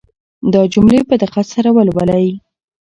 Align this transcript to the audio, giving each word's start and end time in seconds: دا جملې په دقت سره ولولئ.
دا 0.53 0.61
جملې 0.73 1.01
په 1.09 1.15
دقت 1.23 1.45
سره 1.55 1.69
ولولئ. 1.75 2.27